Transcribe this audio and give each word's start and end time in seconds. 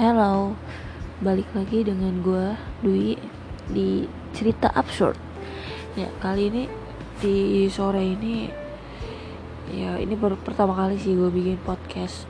Hello, 0.00 0.56
balik 1.20 1.52
lagi 1.52 1.84
dengan 1.84 2.24
gue 2.24 2.56
Dwi 2.80 3.20
di 3.68 4.08
cerita 4.32 4.72
absurd. 4.72 5.20
Ya 5.92 6.08
kali 6.24 6.48
ini 6.48 6.64
di 7.20 7.68
sore 7.68 8.00
ini 8.16 8.48
ya 9.68 10.00
ini 10.00 10.16
baru 10.16 10.40
pertama 10.40 10.72
kali 10.72 10.96
sih 10.96 11.12
gue 11.12 11.28
bikin 11.28 11.60
podcast. 11.60 12.24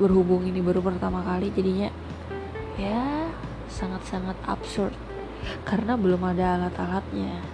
Berhubung 0.00 0.48
ini 0.48 0.64
baru 0.64 0.80
pertama 0.80 1.20
kali 1.20 1.52
jadinya 1.52 1.92
ya 2.80 3.28
sangat-sangat 3.68 4.40
absurd 4.48 4.96
karena 5.68 6.00
belum 6.00 6.24
ada 6.24 6.56
alat-alatnya. 6.56 7.44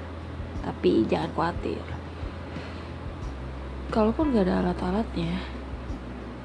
Tapi 0.63 1.11
jangan 1.11 1.35
khawatir. 1.35 1.83
Kalaupun 3.91 4.31
gak 4.31 4.47
ada 4.47 4.63
alat-alatnya, 4.63 5.43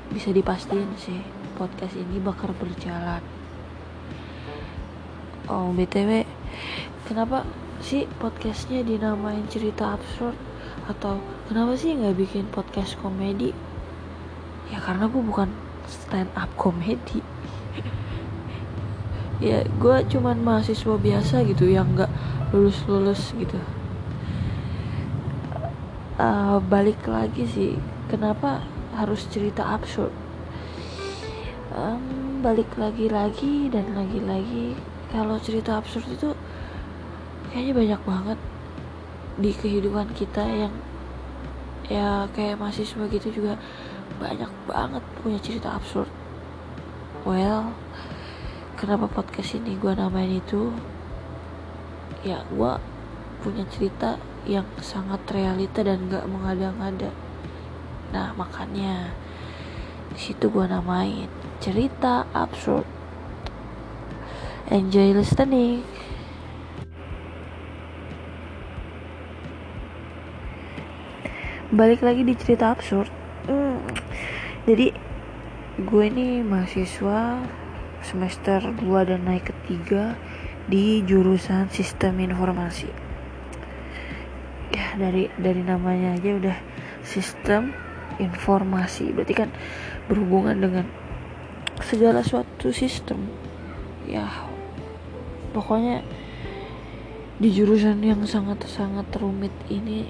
bisa 0.09 0.33
dipastiin 0.33 0.97
sih 0.97 1.36
podcast 1.57 1.97
ini 1.97 2.21
bakal 2.21 2.53
berjalan. 2.53 3.25
Oh 5.49 5.73
btw 5.73 6.21
kenapa 7.09 7.41
sih 7.81 8.05
podcastnya 8.21 8.85
dinamain 8.85 9.49
cerita 9.49 9.97
absurd? 9.97 10.37
Atau 10.85 11.17
kenapa 11.49 11.73
sih 11.73 11.97
nggak 11.97 12.13
bikin 12.13 12.45
podcast 12.53 12.93
komedi? 13.01 13.57
Ya 14.69 14.77
karena 14.77 15.09
gue 15.09 15.17
bukan 15.17 15.49
stand 15.89 16.29
up 16.37 16.53
komedi. 16.53 17.25
Ya 19.37 19.61
gue 19.69 19.97
cuman 20.09 20.41
mahasiswa 20.41 20.97
biasa 20.97 21.45
gitu 21.45 21.69
yang 21.69 21.93
nggak 21.93 22.09
lulus 22.49 22.81
lulus 22.89 23.37
gitu. 23.37 23.61
Uh, 26.17 26.57
balik 26.65 26.97
lagi 27.05 27.45
sih 27.45 27.77
kenapa 28.09 28.65
harus 28.97 29.29
cerita 29.29 29.61
absurd 29.61 30.09
um, 31.73 32.01
balik 32.39 32.69
lagi-lagi 32.77 33.67
dan 33.73 33.91
lagi-lagi 33.97 34.77
kalau 35.11 35.39
cerita 35.39 35.79
absurd 35.79 36.07
itu 36.11 36.29
kayaknya 37.51 37.73
banyak 37.73 38.01
banget 38.03 38.39
di 39.37 39.51
kehidupan 39.53 40.11
kita 40.13 40.43
yang 40.43 40.73
ya 41.87 42.27
kayak 42.35 42.59
mahasiswa 42.59 43.07
gitu 43.07 43.27
juga 43.31 43.55
banyak 44.19 44.51
banget 44.67 45.03
punya 45.23 45.39
cerita 45.39 45.77
absurd. 45.77 46.09
Well 47.23 47.71
kenapa 48.75 49.07
podcast 49.07 49.55
ini 49.55 49.79
gue 49.79 49.93
namain 49.95 50.37
itu? 50.37 50.73
Ya 52.25 52.43
gue 52.51 52.73
punya 53.39 53.63
cerita 53.71 54.19
yang 54.43 54.67
sangat 54.83 55.23
realita 55.31 55.83
dan 55.85 56.11
gak 56.11 56.27
mengada-ngada. 56.27 57.13
Nah 58.11 58.35
makanya 58.35 59.15
di 60.11 60.19
situ 60.19 60.49
gue 60.49 60.65
namain 60.65 61.29
cerita 61.57 62.29
absurd. 62.37 62.85
Enjoy 64.69 65.15
listening. 65.15 65.81
Balik 71.73 72.05
lagi 72.05 72.23
di 72.23 72.33
cerita 72.37 72.71
absurd. 72.71 73.09
Hmm. 73.47 73.79
jadi 74.67 74.91
gue 75.79 76.03
ini 76.03 76.43
mahasiswa 76.43 77.39
semester 78.03 78.59
2 78.75 79.07
dan 79.07 79.23
naik 79.23 79.55
ketiga 79.55 80.19
di 80.67 80.99
jurusan 81.07 81.71
sistem 81.71 82.19
informasi. 82.19 82.91
Ya 84.75 84.99
dari 84.99 85.31
dari 85.39 85.63
namanya 85.63 86.19
aja 86.19 86.31
udah 86.35 86.57
sistem 87.07 87.71
informasi. 88.19 89.15
Berarti 89.15 89.33
kan 89.35 89.49
berhubungan 90.11 90.59
dengan 90.59 90.85
segala 91.81 92.25
suatu 92.25 92.73
sistem. 92.73 93.29
Ya 94.07 94.29
pokoknya 95.51 96.05
di 97.37 97.53
jurusan 97.53 98.01
yang 98.01 98.25
sangat-sangat 98.25 99.09
rumit 99.17 99.53
ini 99.69 100.09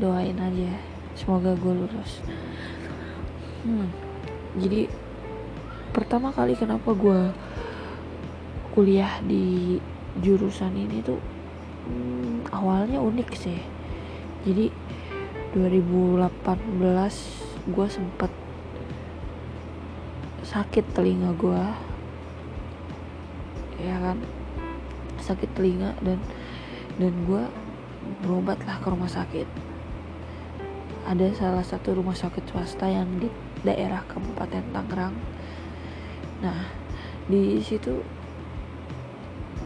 doain 0.00 0.36
aja. 0.40 0.72
Semoga 1.16 1.56
gue 1.56 1.72
lulus. 1.72 2.20
Hmm, 3.64 3.88
jadi 4.60 4.88
pertama 5.92 6.28
kali 6.32 6.52
kenapa 6.52 6.92
gue 6.92 7.32
kuliah 8.76 9.20
di 9.24 9.80
jurusan 10.20 10.76
ini 10.76 11.00
tuh 11.00 11.20
hmm, 11.88 12.52
awalnya 12.52 13.00
unik 13.00 13.30
sih. 13.32 13.60
Jadi 14.44 14.70
2018 15.56 16.28
gue 17.66 17.86
sempet 17.88 18.45
sakit 20.56 20.88
telinga 20.96 21.36
gue 21.36 21.62
ya 23.76 23.92
kan? 24.00 24.16
Sakit 25.20 25.52
telinga 25.52 25.92
dan 26.00 26.16
dan 26.96 27.12
gue 27.28 27.44
berobat 28.24 28.56
lah 28.64 28.80
ke 28.80 28.88
rumah 28.88 29.10
sakit. 29.12 29.44
Ada 31.04 31.36
salah 31.36 31.60
satu 31.60 32.00
rumah 32.00 32.16
sakit 32.16 32.48
swasta 32.48 32.88
yang 32.88 33.04
di 33.20 33.28
daerah 33.68 34.00
Kabupaten 34.08 34.64
Tangerang. 34.72 35.12
Nah 36.40 36.72
di 37.28 37.60
situ 37.60 38.00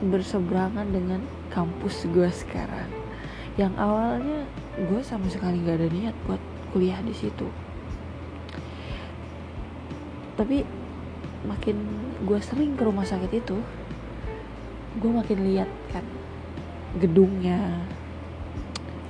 berseberangan 0.03 0.91
dengan 0.91 1.23
kampus 1.55 2.11
gue 2.11 2.27
sekarang. 2.35 2.91
Yang 3.55 3.79
awalnya 3.79 4.43
gue 4.75 5.01
sama 5.07 5.31
sekali 5.31 5.63
gak 5.63 5.79
ada 5.79 5.87
niat 5.87 6.19
buat 6.27 6.43
kuliah 6.75 6.99
di 7.07 7.15
situ. 7.15 7.47
Tapi 10.35 10.80
makin 11.45 11.77
gue 12.25 12.39
sering 12.45 12.77
ke 12.77 12.83
rumah 12.85 13.09
sakit 13.09 13.33
itu 13.33 13.57
gue 15.01 15.11
makin 15.11 15.39
lihat 15.47 15.71
kan 15.95 16.05
gedungnya. 16.99 17.87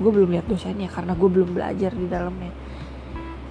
Gue 0.01 0.13
belum 0.13 0.33
lihat 0.33 0.49
dosennya 0.49 0.89
karena 0.89 1.17
gue 1.17 1.29
belum 1.29 1.57
belajar 1.57 1.93
di 1.93 2.07
dalamnya. 2.09 2.53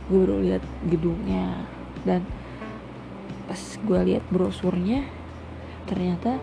Gue 0.10 0.26
baru 0.26 0.42
lihat 0.42 0.64
gedungnya 0.86 1.66
dan 2.06 2.26
pas 3.50 3.62
gue 3.82 4.00
lihat 4.14 4.24
brosurnya 4.30 5.10
ternyata 5.90 6.38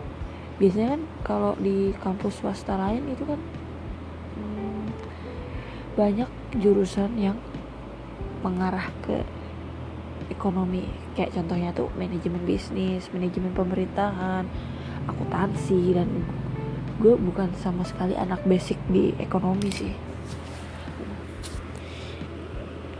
biasanya 0.59 0.99
kan 0.99 1.03
kalau 1.23 1.51
di 1.55 1.95
kampus 2.03 2.43
swasta 2.43 2.75
lain 2.75 3.07
itu 3.07 3.23
kan 3.23 3.39
banyak 5.97 6.29
jurusan 6.61 7.15
yang 7.17 7.39
mengarah 8.45 8.91
ke 9.01 9.25
ekonomi. 10.31 10.85
Kayak 11.15 11.35
contohnya 11.39 11.69
tuh 11.75 11.91
manajemen 11.95 12.43
bisnis 12.43 13.09
manajemen 13.11 13.51
pemerintahan 13.55 14.47
akuntansi 15.07 15.95
dan 15.95 16.09
gue 16.97 17.13
bukan 17.15 17.53
sama 17.61 17.85
sekali 17.85 18.17
anak 18.17 18.43
basic 18.43 18.77
di 18.91 19.13
ekonomi 19.21 19.69
sih. 19.71 19.93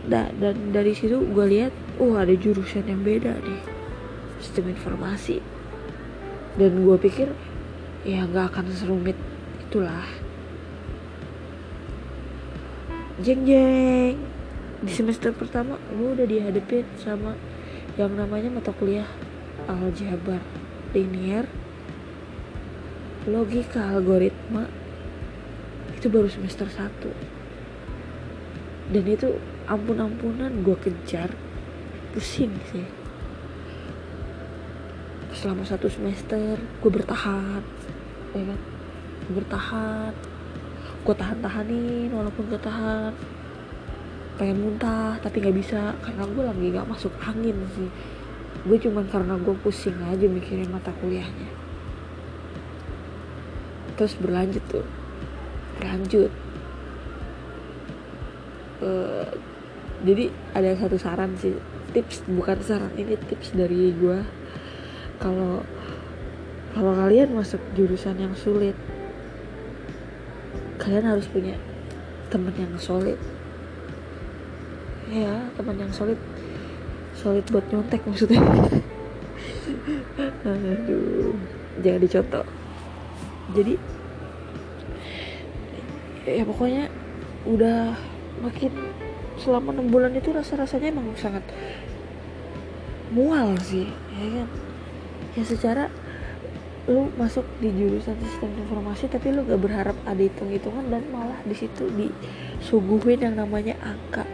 Da 0.08 0.32
dan 0.40 0.72
dari 0.72 0.96
situ 0.96 1.20
gue 1.20 1.46
lihat 1.46 1.74
oh 2.00 2.16
ada 2.16 2.32
jurusan 2.32 2.88
yang 2.88 3.04
beda 3.04 3.36
nih 3.44 3.62
sistem 4.40 4.72
informasi. 4.72 5.44
Dan 6.58 6.82
gue 6.82 6.96
pikir 6.96 7.28
ya 8.06 8.24
nggak 8.24 8.54
akan 8.54 8.72
serumit 8.72 9.18
itulah. 9.68 10.06
Jeng 13.18 13.42
jeng 13.44 14.37
di 14.78 14.92
semester 14.94 15.34
pertama 15.34 15.74
gue 15.90 16.08
udah 16.14 16.26
dihadapin 16.26 16.86
sama 17.02 17.34
yang 17.98 18.14
namanya 18.14 18.46
mata 18.46 18.70
kuliah 18.70 19.10
aljabar 19.66 20.38
linear 20.94 21.50
logika 23.26 23.90
algoritma. 23.92 24.70
Itu 25.98 26.06
baru 26.14 26.30
semester 26.30 26.70
1 26.70 27.28
dan 28.94 29.04
itu 29.04 29.36
ampun-ampunan 29.66 30.62
gue 30.62 30.76
kejar. 30.78 31.34
Pusing 32.14 32.56
sih. 32.72 32.88
Selama 35.34 35.66
satu 35.66 35.92
semester 35.92 36.56
gue 36.56 36.90
bertahan 36.90 37.60
ya 38.32 38.44
kan? 38.46 38.60
Bertahan. 39.28 40.12
Gue 41.04 41.14
tahan-tahanin 41.18 42.14
walaupun 42.14 42.48
gue 42.48 42.60
tahan 42.62 43.12
pengen 44.38 44.62
muntah 44.62 45.18
tapi 45.20 45.42
nggak 45.42 45.56
bisa. 45.58 45.92
Karena 46.00 46.24
gue 46.24 46.42
lagi 46.46 46.66
nggak 46.72 46.88
masuk 46.88 47.12
angin 47.20 47.58
sih. 47.74 47.90
Gue 48.64 48.78
cuman 48.78 49.04
karena 49.10 49.34
gue 49.36 49.54
pusing 49.60 49.98
aja 50.06 50.26
mikirin 50.30 50.70
mata 50.70 50.94
kuliahnya. 51.02 51.50
Terus 53.98 54.14
berlanjut 54.16 54.64
tuh. 54.70 54.86
Berlanjut. 55.82 56.32
Uh, 58.78 59.26
jadi 60.06 60.30
ada 60.54 60.78
satu 60.78 60.96
saran 60.96 61.34
sih. 61.34 61.58
Tips 61.90 62.22
bukan 62.30 62.62
saran 62.62 62.94
ini 62.94 63.18
tips 63.18 63.58
dari 63.58 63.90
gue 63.90 64.22
kalau 65.18 65.66
kalau 66.72 66.94
kalian 66.94 67.34
masuk 67.34 67.58
jurusan 67.74 68.14
yang 68.22 68.34
sulit 68.38 68.78
kalian 70.78 71.10
harus 71.10 71.26
punya 71.26 71.58
teman 72.30 72.54
yang 72.54 72.70
solid 72.78 73.18
ya 75.12 75.34
teman 75.56 75.76
yang 75.80 75.92
solid. 75.92 76.20
Solid 77.18 77.44
buat 77.50 77.66
nyontek 77.72 78.04
maksudnya. 78.06 78.38
Aduh 80.48 81.34
jangan 81.82 82.00
dicontoh. 82.02 82.46
Jadi 83.56 83.74
ya 86.28 86.44
pokoknya 86.44 86.92
udah 87.48 87.96
makin 88.44 88.72
selama 89.40 89.72
enam 89.72 89.88
bulan 89.88 90.12
itu 90.12 90.34
rasa 90.34 90.60
rasanya 90.60 90.92
emang 90.92 91.14
sangat 91.16 91.42
mual 93.14 93.56
sih 93.64 93.88
ya 94.12 94.26
kan? 94.42 94.48
Ya 95.38 95.42
secara 95.46 95.84
lu 96.88 97.12
masuk 97.20 97.44
di 97.60 97.68
jurusan 97.68 98.16
sistem 98.24 98.48
informasi 98.64 99.12
tapi 99.12 99.28
lu 99.28 99.44
gak 99.44 99.60
berharap 99.60 99.96
ada 100.08 100.20
hitung-hitungan 100.24 100.88
dan 100.88 101.04
malah 101.12 101.36
di 101.44 101.52
situ 101.52 101.84
disuguhin 101.92 103.20
yang 103.20 103.36
namanya 103.36 103.76
angka 103.84 104.24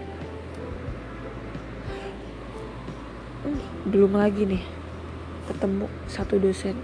belum 3.95 4.19
lagi 4.19 4.43
nih 4.43 4.67
ketemu 5.47 5.87
satu 6.11 6.43
dosen. 6.43 6.75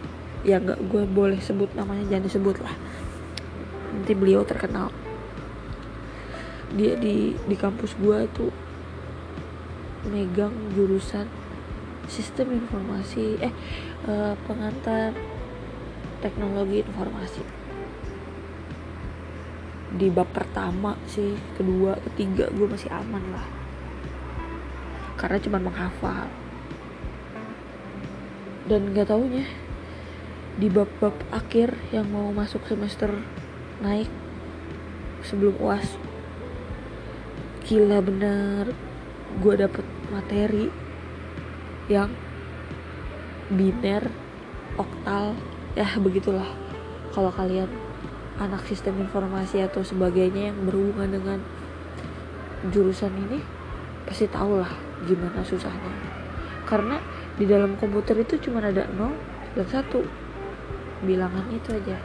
Yang 0.46 0.78
gak 0.78 0.80
gue 0.94 1.02
boleh 1.10 1.42
sebut 1.42 1.66
namanya 1.74 2.06
jangan 2.06 2.30
disebut 2.30 2.56
lah. 2.62 2.70
Nanti 3.90 4.14
beliau 4.14 4.46
terkenal. 4.46 4.94
Dia 6.70 6.94
di 6.94 7.34
di 7.34 7.56
kampus 7.58 7.98
gue 7.98 8.30
tuh 8.30 8.54
megang 10.06 10.54
jurusan 10.78 11.26
sistem 12.06 12.54
informasi 12.54 13.42
eh 13.42 13.50
uh, 14.06 14.38
pengantar 14.46 15.10
teknologi 16.22 16.86
informasi. 16.86 17.42
Di 19.98 20.06
bab 20.14 20.30
pertama 20.30 20.94
sih 21.10 21.34
kedua 21.58 21.98
ketiga 22.06 22.46
gue 22.54 22.70
masih 22.70 22.86
aman 22.94 23.34
lah. 23.34 23.46
Karena 25.18 25.42
cuma 25.42 25.58
menghafal 25.58 26.30
dan 28.70 28.94
gak 28.94 29.11
taunya 29.11 29.43
di 30.55 30.70
bab-bab 30.70 31.19
akhir 31.34 31.75
yang 31.90 32.06
mau 32.06 32.31
masuk 32.31 32.62
semester 32.70 33.11
naik 33.82 34.06
sebelum 35.26 35.58
uas 35.58 35.99
gila 37.67 37.99
bener 37.99 38.70
gue 39.43 39.55
dapet 39.58 39.82
materi 40.14 40.70
yang 41.90 42.14
biner 43.50 44.06
oktal 44.78 45.34
ya 45.75 45.87
begitulah. 45.99 46.46
Kalau 47.11 47.31
kalian 47.34 47.67
anak 48.38 48.62
sistem 48.67 49.02
informasi 49.02 49.67
atau 49.67 49.82
sebagainya 49.82 50.55
yang 50.55 50.58
berhubungan 50.64 51.11
dengan 51.19 51.38
jurusan 52.70 53.11
ini 53.28 53.43
pasti 54.06 54.31
tahu 54.31 54.62
lah 54.62 54.70
gimana 55.05 55.43
susahnya. 55.43 55.90
Karena 56.67 57.02
di 57.40 57.48
dalam 57.48 57.81
komputer 57.81 58.20
itu 58.20 58.37
cuma 58.37 58.60
ada 58.60 58.84
0 58.92 59.56
dan 59.56 59.64
1 59.64 61.08
bilangan 61.08 61.48
itu 61.48 61.72
aja 61.72 61.96